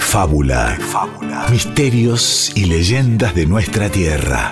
[0.00, 4.50] de fábula, misterios y leyendas de nuestra tierra.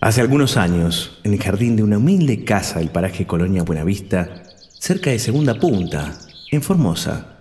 [0.00, 4.42] Hace algunos años, en el jardín de una humilde casa del paraje Colonia Buenavista,
[4.78, 6.12] cerca de Segunda Punta,
[6.52, 7.38] en Formosa,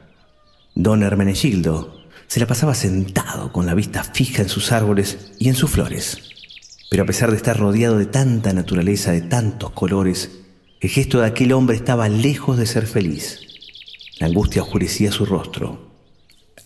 [0.73, 5.56] don Hermenegildo se la pasaba sentado con la vista fija en sus árboles y en
[5.56, 6.31] sus flores.
[6.89, 10.31] Pero a pesar de estar rodeado de tanta naturaleza, de tantos colores,
[10.80, 13.39] el gesto de aquel hombre estaba lejos de ser feliz.
[14.20, 15.91] La angustia oscurecía su rostro.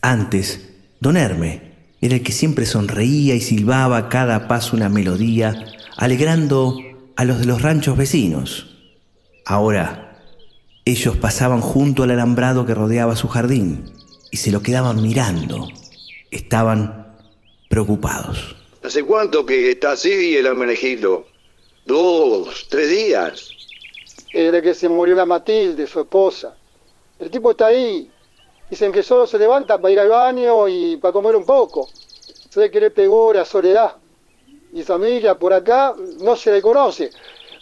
[0.02, 0.70] Antes,
[1.00, 1.70] don Herme
[2.02, 5.66] era el que siempre sonreía y silbaba a cada paso una melodía
[5.98, 6.78] alegrando
[7.16, 8.78] a los de los ranchos vecinos.
[9.46, 10.22] Ahora,
[10.86, 13.92] ellos pasaban junto al alambrado que rodeaba su jardín
[14.32, 15.68] y se lo quedaban mirando.
[16.32, 17.16] Estaban
[17.70, 18.56] preocupados.
[18.84, 21.26] ¿Hace cuánto que está así el Hermenegildo?
[21.86, 23.50] Dos, tres días.
[24.34, 26.56] Desde que se murió la Matilde, su esposa.
[27.20, 28.10] El tipo está ahí.
[28.70, 31.90] Dicen que solo se levanta para ir al baño y para comer un poco.
[32.50, 33.96] Se ve que le pegó la soledad
[34.74, 37.10] y familia por acá no se le conoce.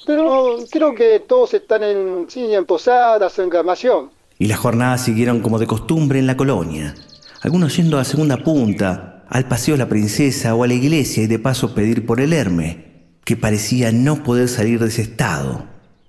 [0.06, 4.12] Pero creo que todos están en, sí, en posadas o encarnación.
[4.38, 6.94] Y las jornadas siguieron como de costumbre en la colonia.
[7.42, 11.28] Algunos yendo a segunda punta, al paseo de la princesa o a la iglesia y
[11.28, 12.86] de paso pedir por el Herme,
[13.24, 15.66] que parecía no poder salir de ese estado.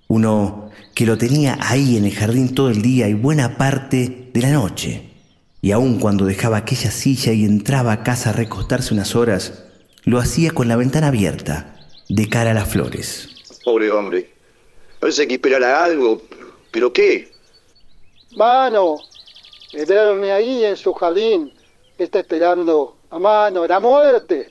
[0.07, 4.41] Uno que lo tenía ahí en el jardín todo el día y buena parte de
[4.41, 5.11] la noche.
[5.61, 9.65] Y aun cuando dejaba aquella silla y entraba a casa a recostarse unas horas,
[10.05, 11.77] lo hacía con la ventana abierta,
[12.09, 13.29] de cara a las flores.
[13.65, 14.31] Pobre hombre.
[15.01, 16.23] Parece que esperará algo.
[16.71, 17.31] ¿Pero qué?
[18.37, 18.97] Mano,
[19.73, 21.53] esperarme ahí en su jardín.
[21.97, 24.49] Está esperando a mano la muerte.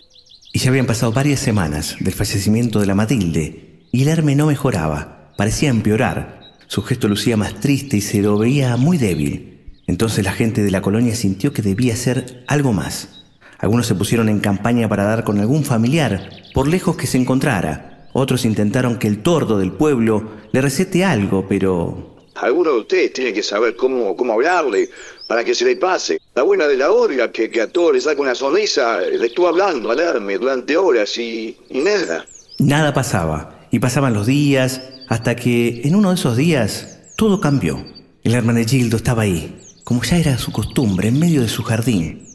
[0.54, 4.48] Y ya habían pasado varias semanas del fallecimiento de la Matilde, y el Herme no
[4.48, 6.42] mejoraba, parecía empeorar.
[6.68, 9.82] Su gesto lucía más triste y se lo veía muy débil.
[9.88, 13.24] Entonces la gente de la colonia sintió que debía hacer algo más.
[13.60, 18.10] Algunos se pusieron en campaña para dar con algún familiar, por lejos que se encontrara.
[18.14, 22.17] Otros intentaron que el tordo del pueblo le recete algo, pero...
[22.42, 24.90] Alguno de ustedes tiene que saber cómo, cómo hablarle
[25.28, 26.20] para que se le pase.
[26.36, 29.48] La buena de la hora, que, que a todos les saca una sonrisa, le estuvo
[29.48, 32.26] hablando alarme durante horas y, y nada.
[32.60, 33.68] Nada pasaba.
[33.72, 37.84] Y pasaban los días, hasta que en uno de esos días todo cambió.
[38.24, 42.28] El Gildo estaba ahí, como ya era su costumbre, en medio de su jardín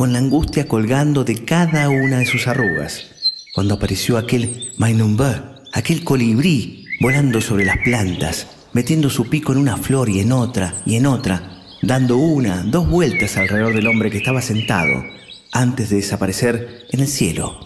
[0.00, 3.04] con la angustia colgando de cada una de sus arrugas,
[3.52, 5.42] cuando apareció aquel Mainumbe,
[5.74, 10.82] aquel colibrí volando sobre las plantas, metiendo su pico en una flor y en otra
[10.86, 15.04] y en otra, dando una, dos vueltas alrededor del hombre que estaba sentado,
[15.52, 17.58] antes de desaparecer en el cielo.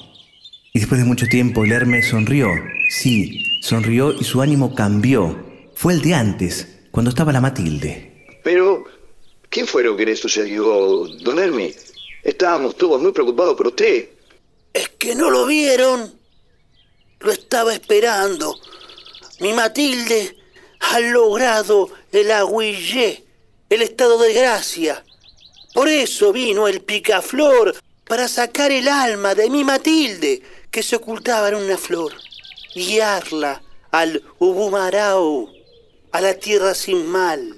[0.72, 2.48] Y después de mucho tiempo el Hermes sonrió,
[2.88, 5.44] sí, sonrió y su ánimo cambió.
[5.74, 8.26] Fue el de antes, cuando estaba la Matilde.
[8.42, 8.84] Pero,
[9.50, 11.92] ¿qué fue lo que le sucedió, don Hermes?
[12.22, 14.08] Estábamos todos muy preocupados por usted.
[14.72, 16.12] Es que no lo vieron.
[17.20, 18.56] Lo estaba esperando.
[19.40, 20.36] Mi Matilde
[20.94, 23.24] ha logrado el aguillé,
[23.68, 25.04] el estado de gracia.
[25.72, 27.74] Por eso vino el picaflor
[28.06, 30.40] para sacar el alma de mi Matilde
[30.70, 32.12] que se ocultaba en una flor,
[32.76, 33.60] guiarla
[33.90, 35.50] al Ubumarau,
[36.12, 37.56] a la tierra sin mal.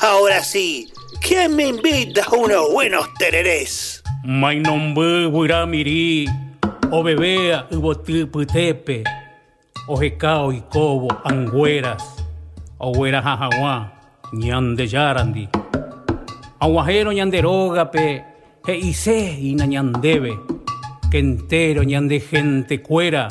[0.00, 4.02] Ahora sí, ¿Quién me invita a unos buenos tererés?
[4.22, 5.28] My nombre
[5.66, 6.26] miri,
[6.92, 9.02] o bebea ubotiputepe,
[9.86, 12.24] o jecao y cobo, angüeras,
[12.78, 13.92] huera jajaguá,
[14.32, 15.48] ñande yarandi.
[16.58, 18.24] Aguajero ñanderogape,
[18.66, 20.38] he ise y ñandebe,
[21.10, 23.28] que entero ñande gente cuera,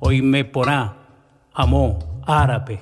[0.00, 0.94] hoy me porá,
[1.52, 2.80] amó árabe.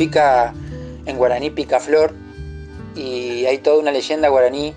[0.00, 2.14] En guaraní picaflor.
[2.94, 4.74] Y hay toda una leyenda guaraní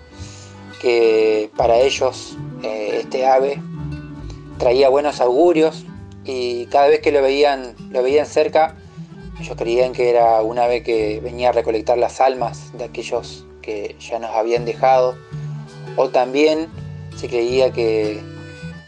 [0.81, 3.62] que para ellos eh, este ave
[4.57, 5.85] traía buenos augurios
[6.23, 8.75] y cada vez que lo veían, lo veían cerca,
[9.39, 13.95] ellos creían que era un ave que venía a recolectar las almas de aquellos que
[14.00, 15.15] ya nos habían dejado,
[15.95, 16.67] o también
[17.15, 18.19] se creía que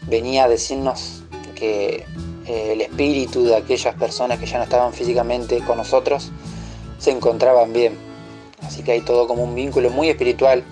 [0.06, 2.04] venía a decirnos que
[2.46, 6.30] eh, el espíritu de aquellas personas que ya no estaban físicamente con nosotros
[6.98, 7.96] se encontraban bien.
[8.62, 10.64] Así que hay todo como un vínculo muy espiritual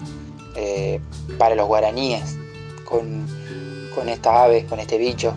[0.56, 1.00] eh,
[1.38, 2.36] para los guaraníes
[2.84, 3.26] con,
[3.94, 5.34] con, esta ave, con este bicho.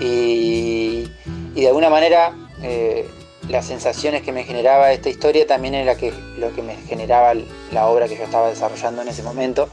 [0.00, 1.08] Y,
[1.54, 3.08] de alguna manera eh,
[3.48, 7.34] las sensaciones que me generaba esta historia también era que, lo que me generaba
[7.72, 9.68] la obra que yo estaba desarrollando en ese momento.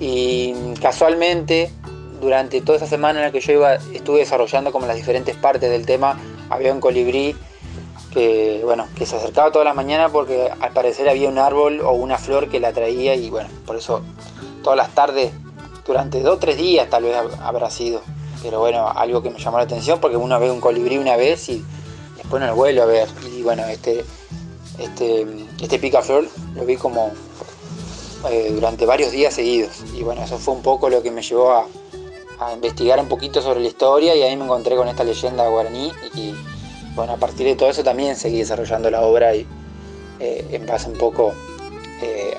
[0.00, 1.70] Y casualmente,
[2.20, 5.70] durante toda esa semana en la que yo iba, estuve desarrollando como las diferentes partes
[5.70, 6.18] del tema,
[6.48, 7.34] había un colibrí
[8.12, 11.92] que, bueno, que se acercaba todas las mañanas porque al parecer había un árbol o
[11.92, 14.02] una flor que la traía y bueno, por eso
[14.62, 15.32] todas las tardes,
[15.86, 18.02] durante dos o tres días tal vez habrá sido.
[18.42, 21.48] Pero bueno, algo que me llamó la atención porque uno ve un colibrí una vez
[21.48, 21.64] y
[22.16, 23.08] después no lo vuelve a ver.
[23.36, 24.04] Y bueno, este,
[24.78, 25.26] este,
[25.60, 27.12] este picaflor lo vi como
[28.30, 29.82] eh, durante varios días seguidos.
[29.94, 31.66] Y bueno, eso fue un poco lo que me llevó a,
[32.40, 35.92] a investigar un poquito sobre la historia y ahí me encontré con esta leyenda guaraní
[36.14, 36.34] y
[36.94, 39.46] bueno, a partir de todo eso también seguí desarrollando la obra y
[40.18, 41.34] eh, en base un poco
[42.02, 42.34] eh,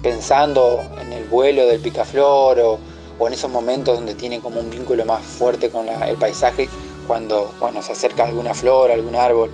[0.00, 2.78] pensando en el vuelo del picaflor o,
[3.26, 6.68] en esos momentos donde tiene como un vínculo más fuerte con el paisaje
[7.06, 9.48] cuando, cuando se acerca alguna flor, algún árbol.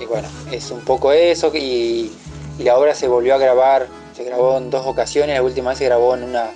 [0.00, 2.12] Y bueno, es un poco eso y,
[2.60, 5.86] la obra se volvió a grabar, se grabó en dos ocasiones, la última vez se
[5.86, 6.50] grabó en una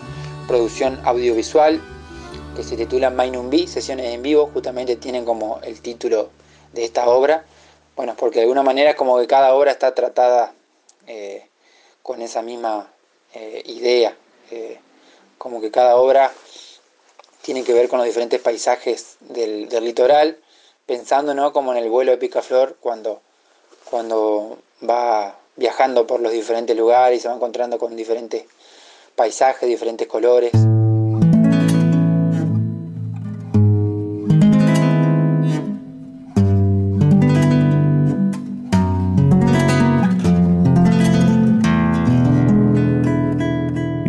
[0.47, 1.81] producción audiovisual
[2.57, 6.31] que se titula Mainumbi, sesiones en vivo, justamente tienen como el título
[6.73, 7.45] de esta obra,
[7.95, 10.55] bueno, porque de alguna manera como que cada obra está tratada
[11.07, 11.47] eh,
[12.03, 12.91] con esa misma
[13.35, 14.17] eh, idea,
[14.51, 14.79] eh,
[15.37, 16.33] como que cada obra
[17.43, 20.39] tiene que ver con los diferentes paisajes del, litoral,
[20.87, 21.53] pensando ¿no?
[21.53, 23.21] como en el vuelo de Picaflor cuando,
[23.91, 24.59] cuando
[24.89, 28.47] va viajando por los diferentes lugares y se va encontrando con diferentes
[29.15, 30.53] paisajes, diferentes colores.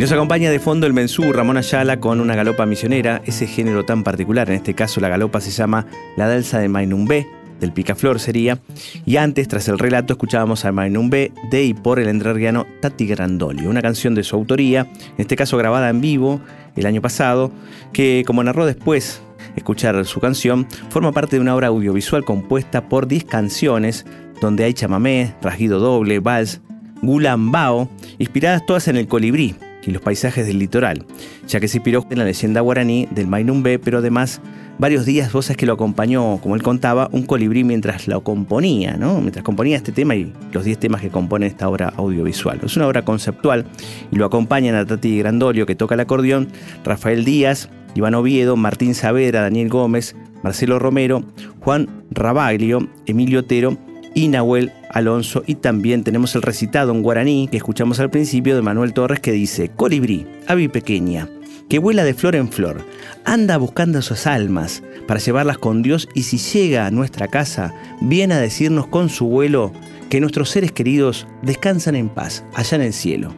[0.07, 4.05] Nos acompaña de fondo el mensú Ramón Ayala con una galopa misionera, ese género tan
[4.05, 4.49] particular.
[4.49, 5.85] En este caso, la galopa se llama
[6.15, 7.27] la danza de Mainumbé,
[7.59, 8.57] del picaflor sería.
[9.05, 13.69] Y antes, tras el relato, escuchábamos a Mainumbé de y por el entrerriano Tati Grandolio,
[13.69, 16.39] una canción de su autoría, en este caso grabada en vivo
[16.77, 17.51] el año pasado,
[17.91, 19.21] que, como narró después
[19.57, 24.05] escuchar su canción, forma parte de una obra audiovisual compuesta por 10 canciones,
[24.39, 26.61] donde hay chamamé, rasguido doble, vals,
[27.01, 29.53] gulambao, inspiradas todas en el colibrí,
[29.87, 31.05] y los paisajes del litoral,
[31.47, 34.41] ya que se inspiró en la leyenda guaraní del Mainumbe, pero además
[34.77, 39.21] varios días sabés que lo acompañó, como él contaba, un colibrí mientras lo componía, ¿no?
[39.21, 42.59] Mientras componía este tema y los 10 temas que componen esta obra audiovisual.
[42.63, 43.65] Es una obra conceptual
[44.11, 46.49] y lo acompañan a Tati Grandolio que toca el acordeón,
[46.83, 51.23] Rafael Díaz, Iván Oviedo, Martín Savera, Daniel Gómez, Marcelo Romero,
[51.61, 53.77] Juan Rabaglio, Emilio Otero
[54.13, 55.43] y Nahuel Alonso.
[55.45, 59.31] Y también tenemos el recitado en guaraní que escuchamos al principio de Manuel Torres que
[59.31, 61.29] dice, colibrí, avi pequeña,
[61.69, 62.85] que vuela de flor en flor,
[63.25, 68.35] anda buscando sus almas para llevarlas con Dios y si llega a nuestra casa, viene
[68.35, 69.71] a decirnos con su vuelo
[70.09, 73.33] que nuestros seres queridos descansan en paz allá en el cielo.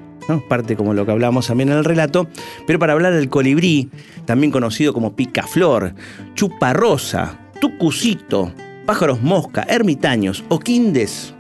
[0.48, 2.28] Parte como lo que hablamos también en el relato,
[2.68, 3.90] pero para hablar del colibrí,
[4.26, 5.96] también conocido como picaflor,
[6.36, 8.54] chuparrosa, tucucito,
[8.86, 11.34] pájaros mosca, ermitaños o quindes,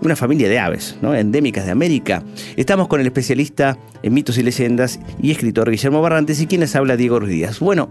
[0.00, 1.14] una familia de aves ¿no?
[1.14, 2.22] endémicas de América.
[2.56, 6.74] Estamos con el especialista en mitos y leyendas y escritor Guillermo Barrantes y quien les
[6.76, 7.60] habla Diego Ruiz Díaz.
[7.60, 7.90] Bueno,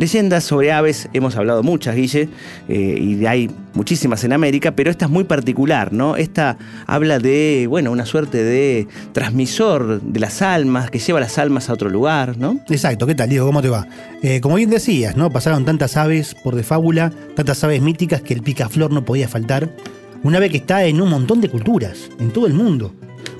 [0.00, 2.30] Leyendas sobre aves, hemos hablado muchas, Guille,
[2.68, 6.16] eh, y hay muchísimas en América, pero esta es muy particular, ¿no?
[6.16, 11.68] Esta habla de, bueno, una suerte de transmisor de las almas, que lleva las almas
[11.68, 12.60] a otro lugar, ¿no?
[12.70, 13.44] Exacto, ¿qué tal, Diego?
[13.44, 13.86] ¿Cómo te va?
[14.22, 15.28] Eh, como bien decías, ¿no?
[15.30, 19.68] Pasaron tantas aves por de fábula, tantas aves míticas que el picaflor no podía faltar.
[20.22, 22.92] Una ave que está en un montón de culturas, en todo el mundo.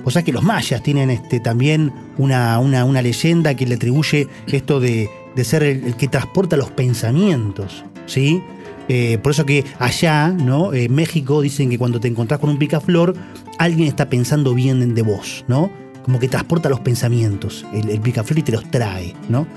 [0.03, 4.27] O sea que los mayas tienen este, también una, una, una leyenda que le atribuye
[4.47, 8.41] esto de de ser el, que transporta los pensamientos, ¿sí?
[8.87, 10.73] Eh, por eso que allá, ¿no?
[10.73, 13.15] En México dicen que cuando te encontrás con un picaflor,
[13.57, 15.71] alguien está pensando bien de vos, ¿no?
[16.03, 19.47] Como que transporta los pensamientos, el, picaflor y te los trae, ¿no?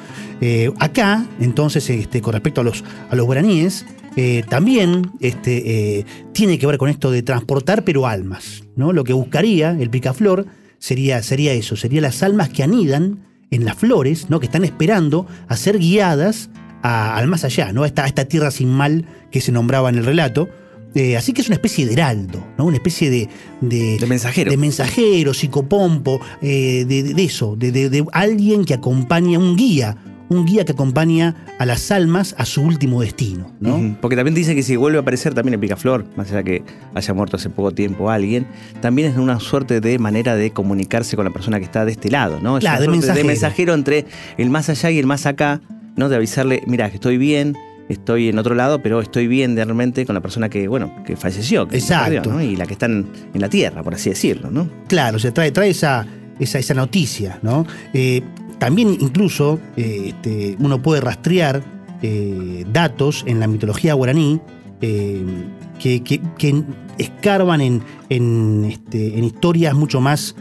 [0.41, 3.87] Eh, acá, entonces, este, con respecto a los, a los guaraníes,
[4.17, 8.93] eh, también este, eh, tiene que ver con esto de transportar, pero almas, ¿no?
[8.93, 10.47] Lo que buscaría el picaflor
[10.79, 14.41] sería, sería eso, sería las almas que anidan en las flores, ¿no?
[14.41, 16.51] Que están esperando a ser guiadas
[16.83, 17.87] al más allá, ¿no?
[17.87, 20.49] Esta, a esta tierra sin mal que se nombraba en el relato.
[20.95, 22.67] Eh, así que es una especie de heraldo, ¿no?
[22.67, 23.29] Una especie de.
[23.61, 24.51] De, De mensajero.
[24.51, 29.97] De mensajero, psicopompo, eh, de, de eso, de, de- de alguien que acompaña, un guía,
[30.29, 33.97] un guía que acompaña a las almas a su último destino, ¿no?
[34.01, 36.63] Porque también dice que si vuelve a aparecer también el picaflor, más allá que
[36.95, 38.47] haya muerto hace poco tiempo alguien,
[38.81, 42.11] también es una suerte de manera de comunicarse con la persona que está de este
[42.11, 42.57] lado, ¿no?
[42.59, 43.75] Es Claro, una de suerte mensajero.
[43.75, 44.07] entre
[44.39, 45.61] el más allá y el más acá,
[45.97, 46.09] ¿no?
[46.09, 47.57] De avisarle, mira, que estoy bien,
[47.89, 51.69] estoy en otro lado, pero estoy bien realmente con la persona que, bueno, que falleció,
[51.69, 52.13] que Exacto.
[52.23, 52.43] perdió, ¿no?
[52.43, 54.69] Y la que está en, en la tierra, por así decirlo, ¿no?
[54.89, 56.07] Claro, se trae, trae esa,
[56.39, 57.67] esa, esa noticia, ¿no?
[57.93, 58.23] Eh,
[58.59, 61.63] también incluso eh, este, uno puede rastrear
[62.03, 64.41] eh, datos en la mitología guaraní
[64.81, 66.63] que, que- que
[66.99, 70.35] escarban en, en, este, en historias mucho más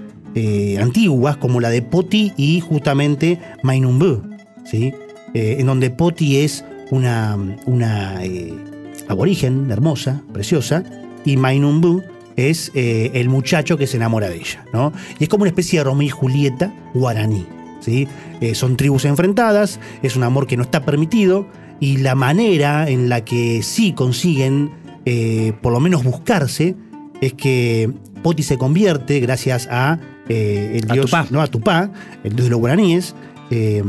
[0.82, 4.24] antiguas, como la de Poti y justamente Mainumbu,
[4.66, 4.92] ¿sí?
[5.36, 7.36] En donde Poti es una,
[7.66, 8.54] una eh,
[9.08, 10.84] aborigen hermosa, preciosa,
[11.26, 12.04] y Mainumbu
[12.36, 14.94] es eh, el muchacho que se enamora de ella, ¿no?
[15.20, 17.48] Y es como una especie de Romeo y Julieta guaraní,
[17.80, 18.08] ¿sí?
[18.42, 21.48] Eh, son tribus enfrentadas, es un amor que no está permitido,
[21.80, 24.72] y la manera en la que sí consiguen,
[25.62, 26.76] por lo menos buscarse,
[27.20, 31.28] es que Poti se convierte, gracias a el A dios, Tupá.
[31.30, 31.42] ¿no?
[31.42, 31.92] a Tupá,
[32.24, 33.16] el dios de los guaraníes,
[33.53, 33.83] eh,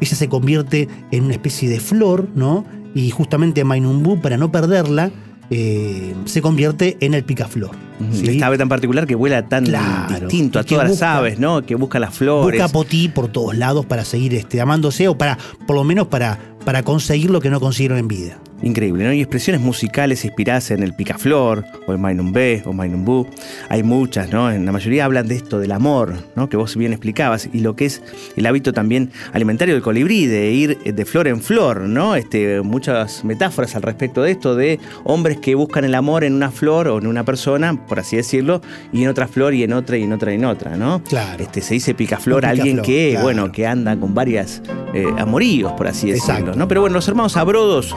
[0.00, 2.64] ella se convierte en una especie de flor, ¿no?
[2.94, 5.10] Y justamente Mainumbu, para no perderla,
[5.50, 7.70] eh, se convierte en el picaflor.
[8.12, 8.28] ¿sí?
[8.30, 11.62] Esta ave tan particular que vuela tan Claro, distinto a todas busca- las aves, ¿no?
[11.64, 12.60] Que busca las flores.
[12.60, 16.38] Busca Potí por todos lados para seguir este, amándose o para, por lo menos para,
[16.64, 18.38] para conseguir lo que no consiguieron en vida.
[18.62, 19.12] Increíble, ¿no?
[19.12, 23.26] Y expresiones musicales inspiradas en el picaflor, o en Mainumbe, o Mainumbu.
[23.68, 24.50] Hay muchas, ¿no?
[24.50, 26.48] En la mayoría hablan de esto, del amor, ¿no?
[26.48, 28.02] Que vos bien explicabas, y lo que es
[28.36, 32.14] el hábito también alimentario del colibrí, de ir de flor en flor, ¿no?
[32.14, 36.50] Este, muchas metáforas al respecto de esto, de hombres que buscan el amor en una
[36.50, 38.60] flor o en una persona, por así decirlo,
[38.92, 41.02] y en otra flor, y en otra, y en otra, y en otra, ¿no?
[41.04, 41.42] Claro.
[41.42, 43.24] Este, se dice picaflor a alguien picaflor, que, claro.
[43.24, 44.62] bueno, que anda con varias
[44.94, 46.58] eh, amoríos, por así decirlo, Exacto.
[46.58, 46.68] ¿no?
[46.68, 47.94] Pero bueno, los hermanos Abrodos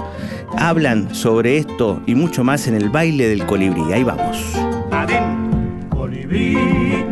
[0.57, 3.93] hablan sobre esto y mucho más en el baile del colibrí.
[3.93, 4.55] Ahí vamos.
[4.91, 6.57] Adén, colibrí,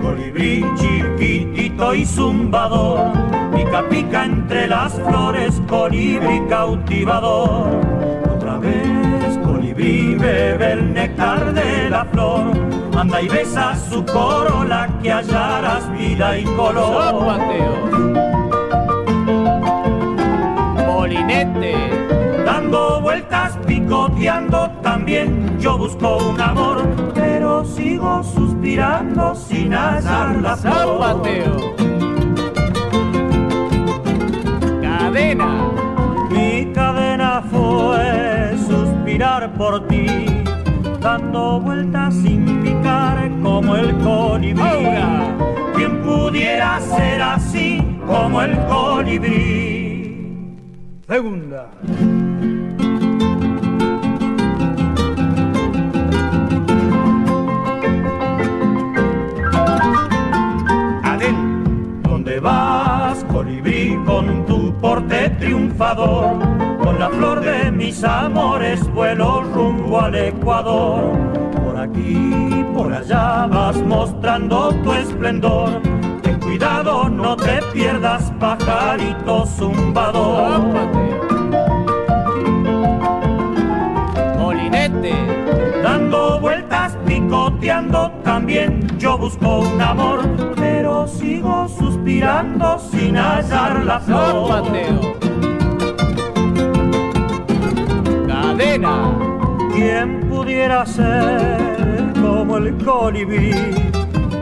[0.02, 3.12] colibrí, chiquitito y zumbador,
[3.56, 7.70] pica pica entre las flores, colibrí cautivador.
[8.36, 12.52] Otra vez, colibrí bebe el néctar de la flor,
[12.98, 17.40] anda y besa su corola que hallarás vida y color.
[20.86, 22.13] Molinete.
[22.74, 26.82] Dando vueltas, picoteando también, yo busco un amor,
[27.14, 30.58] pero sigo suspirando sin hallar la.
[30.58, 31.76] Zapateo.
[34.82, 35.72] Cadena.
[36.32, 40.08] Mi cadena fue suspirar por ti,
[41.00, 44.64] dando vueltas sin picar como el colibrí.
[45.76, 49.94] Quien pudiera ser así como el colibrí.
[51.08, 51.70] Segunda.
[64.84, 66.38] Porte triunfador?
[66.84, 71.04] Con la flor de mis amores vuelo rumbo al Ecuador.
[71.64, 75.82] Por aquí, por allá vas mostrando tu esplendor.
[76.22, 80.60] Ten cuidado, no te pierdas, pajarito zumbador.
[84.38, 85.14] Molinete.
[85.82, 90.20] Dando vueltas, picoteando también, yo busco un amor,
[90.58, 91.68] pero sigo
[92.04, 94.48] suspirando sin hallar la flor.
[94.48, 95.18] Zapateo.
[98.28, 99.18] Cadena.
[99.74, 103.54] ¿Quién pudiera ser como el colibrí?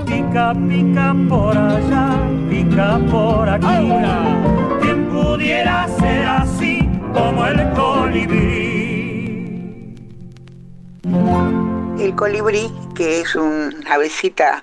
[0.08, 2.18] Pica, pica por allá,
[2.50, 3.65] pica por aquí.
[3.65, 4.80] Ahora.
[4.82, 8.72] ¿Quién pudiera ser así como el colibrí?
[12.00, 14.62] El colibrí, que es un avecita,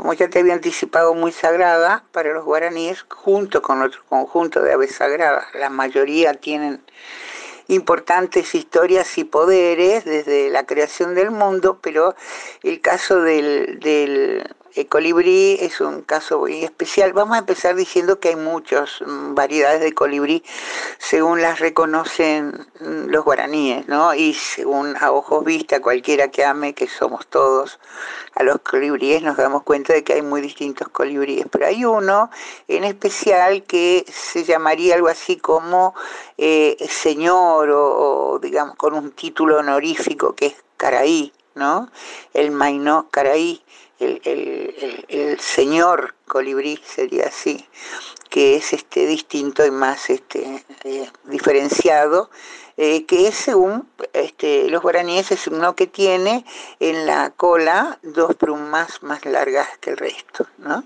[0.00, 4.72] como ya te había anticipado, muy sagrada para los guaraníes, junto con otro conjunto de
[4.72, 5.44] aves sagradas.
[5.52, 6.80] La mayoría tienen
[7.68, 12.14] importantes historias y poderes desde la creación del mundo, pero
[12.62, 17.12] el caso del, del el colibrí es un caso muy especial.
[17.12, 20.44] Vamos a empezar diciendo que hay muchas mm, variedades de colibrí
[20.98, 24.14] según las reconocen mm, los guaraníes, ¿no?
[24.14, 27.80] Y según a ojos vista, cualquiera que ame, que somos todos,
[28.34, 31.46] a los colibríes nos damos cuenta de que hay muy distintos colibríes.
[31.50, 32.30] Pero hay uno
[32.68, 35.94] en especial que se llamaría algo así como
[36.38, 41.90] eh, señor o, o, digamos con un título honorífico que es Caraí, ¿no?
[42.32, 43.62] El Mainó Caraí
[44.00, 47.66] el, señor colibrí sería así,
[48.28, 52.30] que es este distinto y más este eh, diferenciado,
[52.76, 56.44] eh, que es según este, los guaraníes es uno que tiene
[56.78, 60.84] en la cola dos plumas más largas que el resto, ¿no?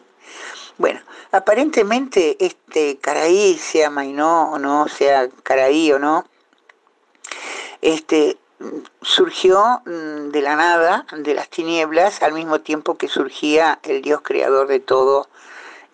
[0.76, 1.00] Bueno,
[1.30, 6.24] aparentemente este caraí, sea mainó o no, sea caraí o no,
[7.80, 8.38] este,
[9.02, 14.20] surgió mm, de la nada, de las tinieblas, al mismo tiempo que surgía el Dios
[14.22, 15.28] creador de todo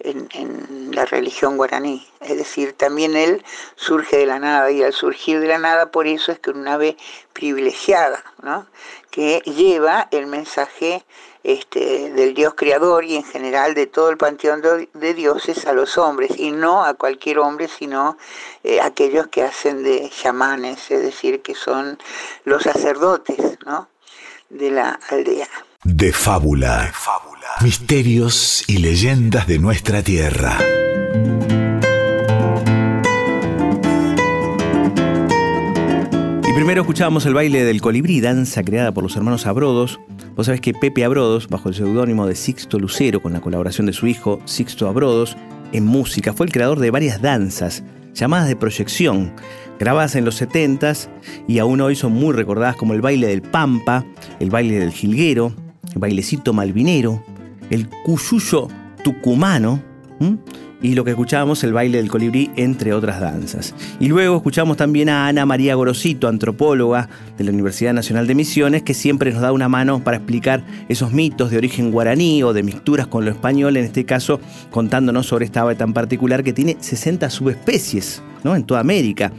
[0.00, 2.06] en, la religión guaraní.
[2.20, 3.44] Es decir, también él
[3.76, 6.74] surge de la nada y al surgir de la nada por eso es que una
[6.74, 6.96] ave
[7.33, 8.66] privilegiada, ¿no?
[9.11, 11.04] que lleva el mensaje
[11.42, 15.98] este, del Dios creador y en general de todo el panteón de, dioses a los
[15.98, 18.16] hombres, y no a cualquier hombre, sino
[18.64, 21.98] eh, aquellos que hacen de chamanes, es decir, que son
[22.44, 23.88] los sacerdotes ¿no?
[24.48, 25.48] de la aldea.
[25.83, 26.83] De fábula.
[26.83, 27.48] De fábula.
[27.62, 30.59] Misterios y leyendas de nuestra tierra.
[36.46, 40.00] Y primero escuchábamos el baile del colibrí, danza creada por los hermanos Abrodos.
[40.40, 43.92] Vos sabés que Pepe Abrodos, bajo el seudónimo de Sixto Lucero, con la colaboración de
[43.92, 45.37] su hijo Sixto Abrodos,
[45.72, 49.35] en música, fue el creador de varias danzas llamadas de proyección,
[49.79, 51.11] grabadas en los 70s
[51.46, 54.07] y aún hoy son muy recordadas como el baile del Pampa,
[54.38, 55.53] el baile del Jilguero,
[55.92, 57.22] el bailecito malvinero,
[57.68, 58.68] el cuyuyo
[59.05, 59.83] tucumano,
[60.82, 63.74] y lo que escuchábamos, el baile del colibrí, entre otras danzas.
[63.98, 68.82] Y luego escuchamos también a Ana María Gorosito, antropóloga de la Universidad Nacional de Misiones,
[68.82, 72.62] que siempre nos da una mano para explicar esos mitos de origen guaraní o de
[72.62, 74.40] mixturas con lo español, en este caso
[74.70, 78.22] contándonos sobre esta ave tan particular que tiene 60 subespecies.
[78.42, 78.56] ¿no?
[78.56, 79.32] en toda América.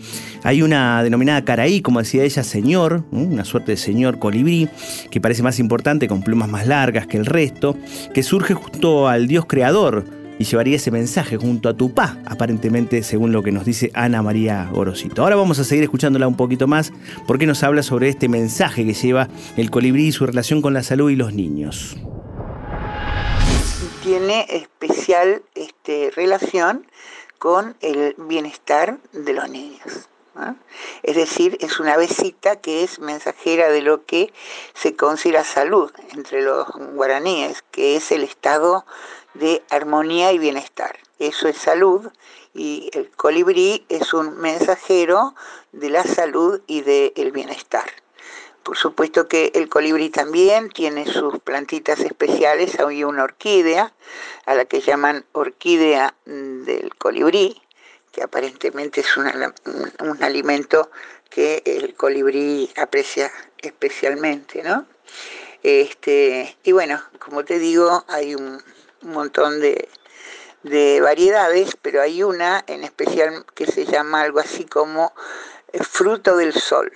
[0.44, 4.70] Hay una denominada caraí, como decía ella, señor, una suerte de señor colibrí,
[5.10, 7.76] que parece más importante, con plumas más largas que el resto,
[8.14, 10.06] que surge justo al dios creador,
[10.42, 14.68] y llevaría ese mensaje junto a Tupá, aparentemente según lo que nos dice Ana María
[14.72, 15.22] Gorosito.
[15.22, 16.92] Ahora vamos a seguir escuchándola un poquito más
[17.28, 20.82] porque nos habla sobre este mensaje que lleva el colibrí y su relación con la
[20.82, 21.96] salud y los niños.
[24.04, 26.88] Tiene especial este, relación
[27.38, 30.10] con el bienestar de los niños.
[31.04, 34.34] Es decir, es una besita que es mensajera de lo que
[34.74, 38.86] se considera salud entre los guaraníes, que es el estado
[39.34, 40.98] de armonía y bienestar.
[41.20, 42.12] Eso es salud
[42.54, 45.36] y el colibrí es un mensajero
[45.72, 47.90] de la salud y del bienestar.
[48.64, 53.94] Por supuesto que el colibrí también tiene sus plantitas especiales, hay una orquídea,
[54.46, 57.60] a la que llaman orquídea del colibrí,
[58.12, 59.28] que aparentemente es un,
[60.02, 60.92] un alimento
[61.30, 64.86] que el colibrí aprecia especialmente, ¿no?
[65.64, 68.62] Este, y bueno, como te digo, hay un,
[69.04, 69.88] un montón de,
[71.02, 75.14] variedades, pero hay una en especial que se llama algo así como
[75.74, 76.92] eh, fruto del sol.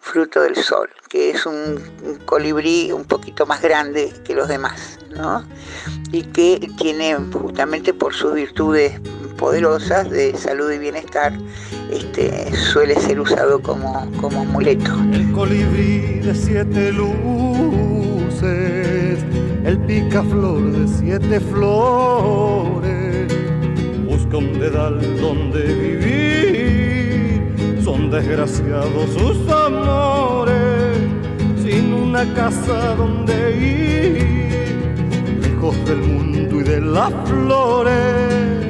[0.00, 5.46] Fruto del sol, que es un, colibrí un poquito más grande que los demás, ¿no?
[6.12, 9.00] y que tiene justamente por sus virtudes
[9.36, 11.32] poderosas de salud y bienestar,
[11.90, 14.92] este, suele ser usado como, como amuleto.
[15.12, 18.04] El colibrí de siete luces
[19.64, 23.32] el picaflor de siete flores.
[24.06, 27.42] Busca un dedal donde vivir.
[27.82, 30.98] Son desgraciados sus amores,
[31.62, 38.63] sin una casa donde ir, lejos del mundo y de las flores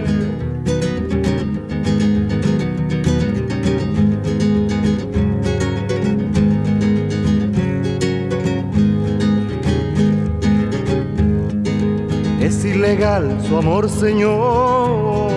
[13.49, 15.33] su amor, Señor.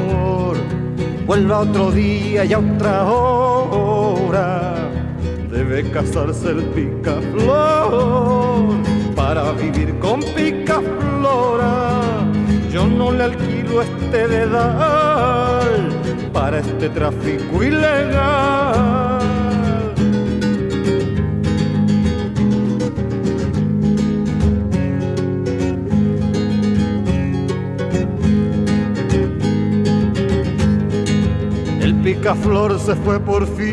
[1.25, 4.75] Vuelva otro día y a otra hora.
[5.51, 7.15] Debe casarse el picaflor
[9.15, 12.01] para vivir con picaflora.
[12.71, 15.89] Yo no le alquilo este dedal
[16.31, 19.16] para este tráfico ilegal.
[32.17, 33.71] Picaflor se fue por fin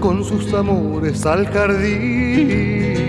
[0.00, 3.04] con sus amores al jardín.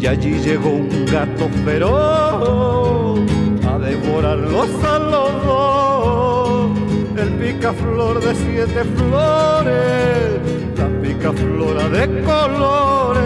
[0.00, 3.20] Y allí llegó un gato feroz
[3.68, 6.70] a devorarlos a los dos.
[7.18, 10.40] El picaflor de siete flores,
[10.76, 13.22] la picaflora de colores,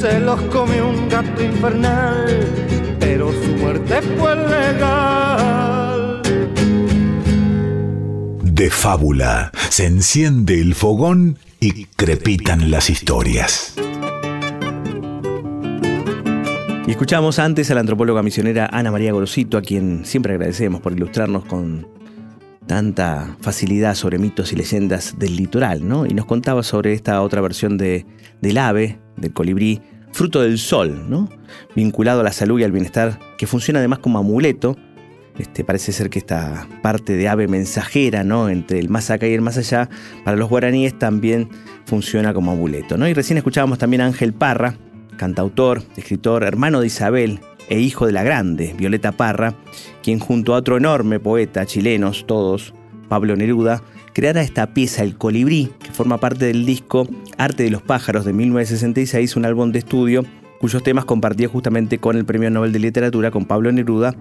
[0.00, 2.26] se los comió un gato infernal,
[2.98, 5.71] pero su muerte fue legal.
[8.62, 13.74] De fábula se enciende el fogón y crepitan las historias.
[16.86, 20.92] Y escuchamos antes a la antropóloga misionera Ana María Gorosito, a quien siempre agradecemos por
[20.92, 21.88] ilustrarnos con
[22.68, 26.06] tanta facilidad sobre mitos y leyendas del litoral, ¿no?
[26.06, 28.06] Y nos contaba sobre esta otra versión de,
[28.42, 31.28] del ave, del colibrí, fruto del sol, ¿no?
[31.74, 34.76] Vinculado a la salud y al bienestar, que funciona además como amuleto.
[35.38, 38.48] Este, parece ser que esta parte de ave mensajera, ¿no?
[38.48, 39.88] Entre el más acá y el más allá,
[40.24, 41.48] para los guaraníes también
[41.86, 43.08] funciona como amuleto, ¿no?
[43.08, 44.76] Y recién escuchábamos también a Ángel Parra,
[45.16, 49.54] cantautor, escritor, hermano de Isabel e hijo de la grande, Violeta Parra,
[50.02, 52.74] quien junto a otro enorme poeta, chilenos todos,
[53.08, 57.82] Pablo Neruda, creara esta pieza, El Colibrí, que forma parte del disco Arte de los
[57.82, 60.24] Pájaros de 1966, un álbum de estudio
[60.62, 64.14] cuyos temas compartía justamente con el Premio Nobel de Literatura, con Pablo Neruda,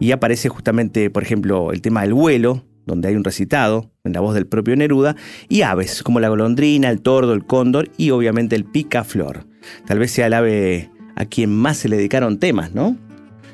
[0.00, 4.20] y aparece justamente, por ejemplo, el tema del vuelo, donde hay un recitado en la
[4.20, 5.16] voz del propio Neruda,
[5.50, 9.46] y aves, como la golondrina, el tordo, el cóndor y obviamente el picaflor.
[9.86, 12.96] Tal vez sea el ave a quien más se le dedicaron temas, ¿no?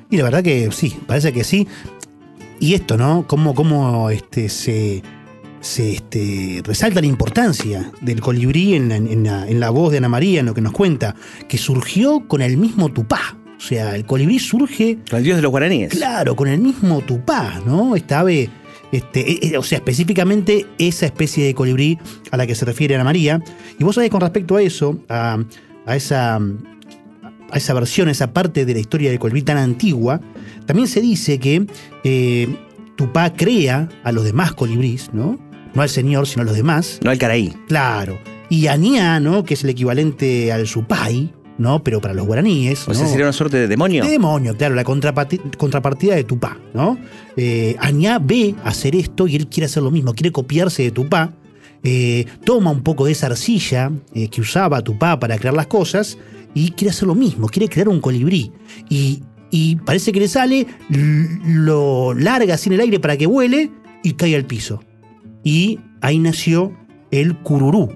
[0.08, 1.66] Y la verdad que sí, parece que sí.
[2.60, 3.26] Y esto, ¿no?
[3.26, 5.02] Cómo, cómo este, se,
[5.60, 9.98] se este, resalta la importancia del colibrí en la, en, la, en la voz de
[9.98, 11.14] Ana María, en lo que nos cuenta,
[11.48, 13.36] que surgió con el mismo Tupá.
[13.56, 14.98] O sea, el colibrí surge.
[15.10, 15.90] Con el dios de los guaraníes.
[15.90, 17.96] Claro, con el mismo Tupá, ¿no?
[17.96, 18.50] Esta ave.
[18.90, 21.98] Este, o sea, específicamente esa especie de colibrí
[22.30, 23.42] a la que se refiere Ana María.
[23.78, 25.38] Y vos sabés con respecto a eso, a,
[25.84, 26.40] a esa
[27.50, 30.20] a esa versión, a esa parte de la historia del colibrí tan antigua,
[30.66, 31.66] también se dice que
[32.04, 32.46] eh,
[32.96, 35.38] Tupá crea a los demás colibrís, ¿no?
[35.74, 36.98] No al señor, sino a los demás.
[37.02, 37.52] No al caraí.
[37.68, 38.18] Claro.
[38.50, 39.44] Y Aniá, ¿no?
[39.44, 41.84] Que es el equivalente al Supay, ¿no?
[41.84, 42.86] Pero para los guaraníes.
[42.88, 42.98] O ¿no?
[42.98, 44.02] sea, sería una suerte de demonio.
[44.04, 46.98] De demonio, claro, la contraparti- contrapartida de Tupá, ¿no?
[47.36, 51.32] Eh, Añá ve hacer esto y él quiere hacer lo mismo, quiere copiarse de Tupá.
[51.84, 56.18] eh, toma un poco de esa arcilla eh, que usaba Tupá para crear las cosas
[56.54, 58.50] y quiere hacer lo mismo, quiere crear un colibrí.
[58.88, 60.66] Y, y parece que le sale,
[61.44, 63.70] lo larga así en el aire para que vuele
[64.02, 64.82] y cae al piso.
[65.44, 66.72] Y ahí nació
[67.10, 67.94] el cururú,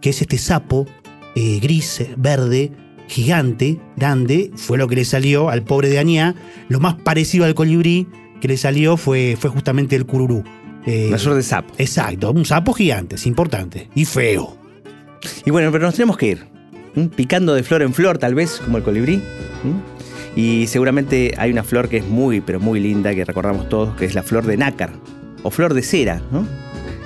[0.00, 0.86] que es este sapo
[1.34, 2.72] eh, gris, verde,
[3.06, 6.34] gigante, grande, fue lo que le salió al pobre de Añá.
[6.68, 8.06] Lo más parecido al colibrí
[8.40, 10.42] que le salió fue, fue justamente el cururú.
[10.86, 11.74] Eh, Una suerte de sapo.
[11.78, 13.88] Exacto, un sapo gigante, es importante.
[13.94, 14.56] Y feo.
[15.44, 16.46] Y bueno, pero nos tenemos que ir.
[17.14, 19.22] Picando de flor en flor, tal vez, como el colibrí.
[20.34, 24.06] Y seguramente hay una flor que es muy, pero muy linda, que recordamos todos, que
[24.06, 24.90] es la flor de nácar.
[25.42, 26.46] O flor de cera, ¿no?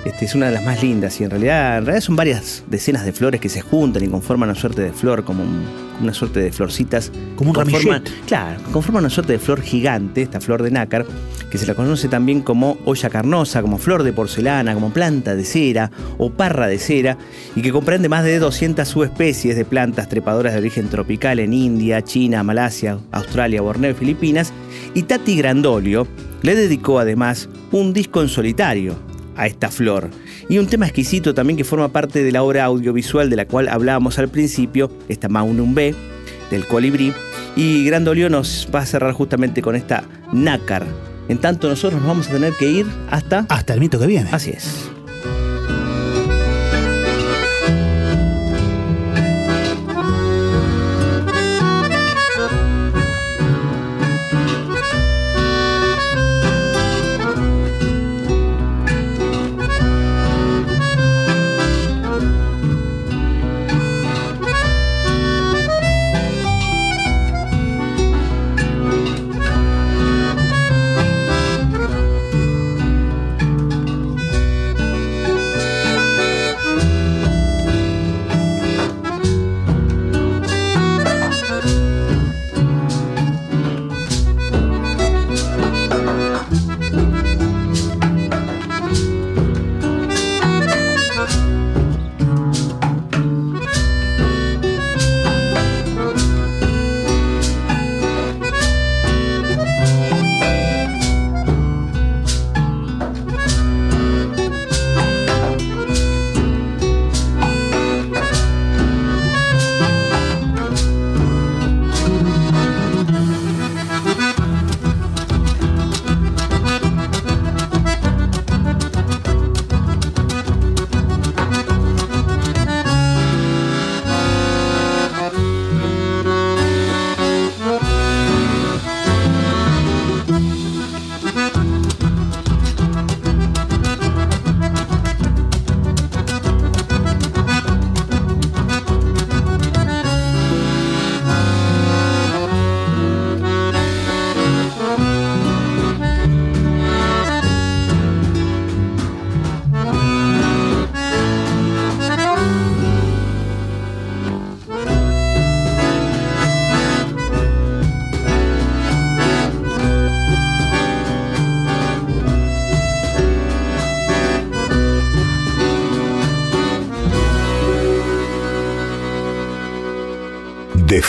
[0.05, 3.05] Este, es una de las más lindas y en realidad, en realidad son varias decenas
[3.05, 5.65] de flores que se juntan y conforman una suerte de flor, como un-
[5.99, 7.11] una suerte de florcitas.
[7.35, 8.03] Como un Conforman-.
[8.27, 11.05] Claro, conforman una suerte de flor gigante, esta flor de nácar,
[11.49, 15.43] que se la conoce también como olla carnosa, como flor de porcelana, como planta de
[15.43, 15.89] cera
[16.19, 17.17] o parra de cera,
[17.55, 22.03] y que comprende más de 200 subespecies de plantas trepadoras de origen tropical en India,
[22.03, 24.53] China, Malasia, Australia, Borneo y Filipinas.
[24.93, 26.07] Y Tati Grandolio
[26.43, 28.95] le dedicó además un disco en solitario
[29.35, 30.09] a esta flor.
[30.49, 33.67] Y un tema exquisito también que forma parte de la obra audiovisual de la cual
[33.67, 35.95] hablábamos al principio, esta Maunum B,
[36.51, 37.13] del colibrí.
[37.55, 40.85] Y Grandolio nos va a cerrar justamente con esta nácar.
[41.27, 43.45] En tanto nosotros nos vamos a tener que ir hasta...
[43.49, 44.29] Hasta el mito que viene.
[44.31, 44.91] Así es.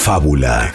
[0.07, 0.71] Fábula.